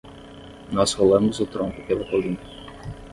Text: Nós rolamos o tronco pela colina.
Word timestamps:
Nós 0.71 0.93
rolamos 0.95 1.39
o 1.39 1.45
tronco 1.45 1.79
pela 1.85 2.03
colina. 2.09 2.39